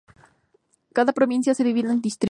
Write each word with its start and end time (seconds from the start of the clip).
Cada 0.93 1.13
provincia 1.13 1.53
se 1.53 1.63
divide 1.63 1.91
en 1.91 2.01
distritos. 2.01 2.19